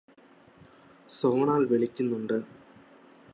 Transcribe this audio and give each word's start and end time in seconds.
സോണാൽ 1.09 1.63
വിളിക്കുന്നുണ്ട് 1.65 2.37